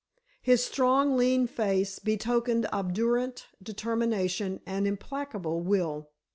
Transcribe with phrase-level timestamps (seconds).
[0.41, 6.07] His strong, lean face betokened obdurate determination and implacable will.